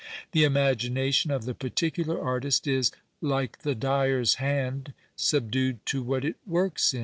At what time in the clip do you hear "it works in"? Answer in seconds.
6.25-6.99